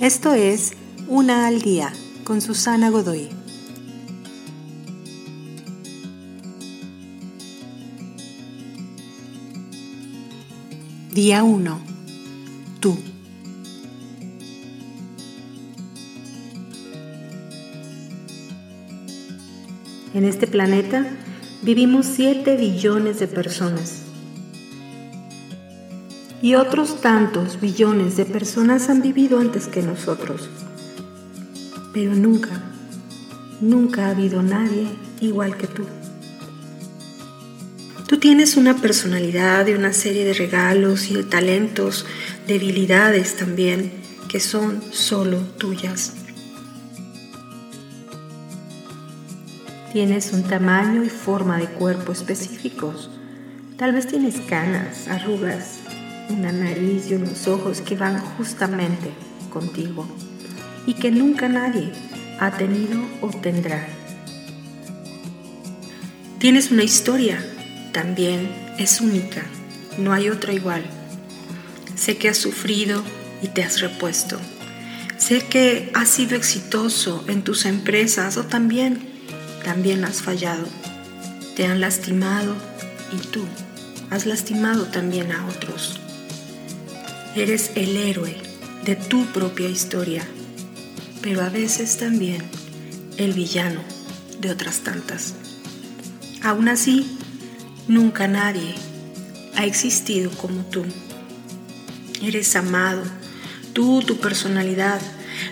[0.00, 0.74] Esto es
[1.08, 1.90] Una al Día
[2.24, 3.30] con Susana Godoy.
[11.14, 11.80] Día 1.
[12.80, 12.98] Tú.
[20.12, 21.06] En este planeta
[21.62, 24.05] vivimos 7 billones de personas.
[26.42, 30.48] Y otros tantos billones de personas han vivido antes que nosotros.
[31.92, 32.62] Pero nunca,
[33.60, 34.86] nunca ha habido nadie
[35.20, 35.84] igual que tú.
[38.06, 42.06] Tú tienes una personalidad y una serie de regalos y de talentos,
[42.46, 43.92] debilidades también,
[44.28, 46.12] que son solo tuyas.
[49.92, 53.10] Tienes un tamaño y forma de cuerpo específicos.
[53.76, 55.80] Tal vez tienes canas, arrugas,
[56.28, 59.10] una nariz y unos ojos que van justamente
[59.50, 60.06] contigo
[60.86, 61.92] y que nunca nadie
[62.38, 63.86] ha tenido o tendrá.
[66.38, 67.44] Tienes una historia,
[67.92, 69.42] también es única,
[69.98, 70.84] no hay otra igual.
[71.94, 73.02] Sé que has sufrido
[73.42, 74.38] y te has repuesto.
[75.16, 79.16] Sé que has sido exitoso en tus empresas o también
[79.64, 80.64] también has fallado.
[81.56, 82.54] Te han lastimado
[83.12, 83.44] y tú
[84.10, 85.98] has lastimado también a otros.
[87.36, 88.34] Eres el héroe
[88.84, 90.26] de tu propia historia,
[91.22, 92.42] pero a veces también
[93.16, 93.80] el villano
[94.40, 95.34] de otras tantas.
[96.42, 97.18] Aún así,
[97.86, 98.74] nunca nadie
[99.54, 100.84] ha existido como tú.
[102.22, 103.02] Eres amado,
[103.72, 105.00] tú, tu personalidad,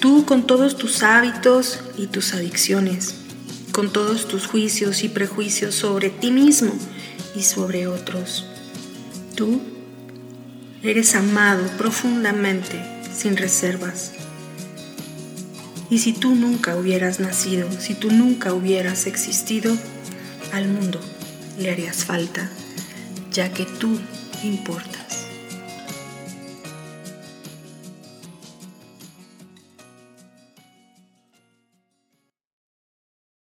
[0.00, 3.14] tú con todos tus hábitos y tus adicciones
[3.76, 6.72] con todos tus juicios y prejuicios sobre ti mismo
[7.34, 8.46] y sobre otros.
[9.34, 9.60] Tú
[10.82, 12.80] eres amado profundamente,
[13.14, 14.12] sin reservas.
[15.88, 19.76] Y si tú nunca hubieras nacido, si tú nunca hubieras existido,
[20.52, 21.00] al mundo
[21.58, 22.50] le harías falta,
[23.32, 23.98] ya que tú
[24.42, 25.05] importas.